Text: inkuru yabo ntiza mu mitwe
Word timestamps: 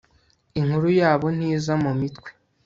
inkuru 0.59 0.87
yabo 0.99 1.27
ntiza 1.37 1.73
mu 1.83 1.91
mitwe 1.99 2.29